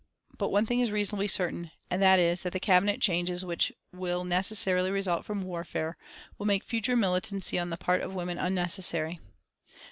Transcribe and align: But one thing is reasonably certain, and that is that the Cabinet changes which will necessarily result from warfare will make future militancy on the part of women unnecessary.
But 0.39 0.49
one 0.49 0.65
thing 0.65 0.79
is 0.79 0.89
reasonably 0.89 1.27
certain, 1.27 1.69
and 1.91 2.01
that 2.01 2.17
is 2.17 2.41
that 2.41 2.53
the 2.53 2.59
Cabinet 2.59 2.99
changes 3.01 3.45
which 3.45 3.71
will 3.93 4.23
necessarily 4.23 4.89
result 4.89 5.25
from 5.25 5.43
warfare 5.43 5.95
will 6.39 6.47
make 6.47 6.63
future 6.63 6.95
militancy 6.95 7.59
on 7.59 7.69
the 7.69 7.77
part 7.77 8.01
of 8.01 8.15
women 8.15 8.39
unnecessary. 8.39 9.19